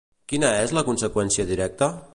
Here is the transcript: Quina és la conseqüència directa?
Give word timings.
Quina 0.31 0.49
és 0.61 0.73
la 0.79 0.85
conseqüència 0.89 1.47
directa? 1.53 1.95